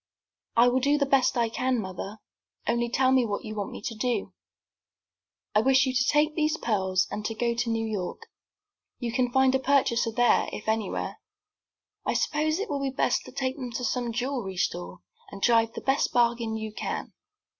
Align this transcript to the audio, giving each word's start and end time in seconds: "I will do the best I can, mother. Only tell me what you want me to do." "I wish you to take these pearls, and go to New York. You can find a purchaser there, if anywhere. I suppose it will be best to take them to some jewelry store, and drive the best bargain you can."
"I 0.57 0.67
will 0.67 0.79
do 0.79 0.97
the 0.97 1.05
best 1.05 1.37
I 1.37 1.47
can, 1.47 1.79
mother. 1.79 2.17
Only 2.67 2.89
tell 2.89 3.11
me 3.11 3.23
what 3.23 3.45
you 3.45 3.53
want 3.53 3.69
me 3.69 3.83
to 3.83 3.93
do." 3.93 4.33
"I 5.53 5.61
wish 5.61 5.85
you 5.85 5.93
to 5.93 6.03
take 6.09 6.33
these 6.33 6.57
pearls, 6.57 7.05
and 7.11 7.23
go 7.37 7.53
to 7.53 7.69
New 7.69 7.85
York. 7.85 8.23
You 8.97 9.11
can 9.11 9.31
find 9.31 9.53
a 9.53 9.59
purchaser 9.59 10.11
there, 10.11 10.49
if 10.51 10.67
anywhere. 10.67 11.19
I 12.03 12.15
suppose 12.15 12.57
it 12.57 12.67
will 12.67 12.81
be 12.81 12.89
best 12.89 13.25
to 13.25 13.31
take 13.31 13.57
them 13.57 13.71
to 13.73 13.83
some 13.83 14.11
jewelry 14.11 14.57
store, 14.57 15.01
and 15.29 15.39
drive 15.39 15.73
the 15.73 15.81
best 15.81 16.11
bargain 16.11 16.57
you 16.57 16.73
can." 16.73 17.13